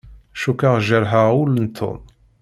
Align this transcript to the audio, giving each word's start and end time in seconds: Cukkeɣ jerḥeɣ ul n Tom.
Cukkeɣ 0.41 0.75
jerḥeɣ 0.87 1.27
ul 1.41 1.51
n 1.57 1.65
Tom. 1.77 1.99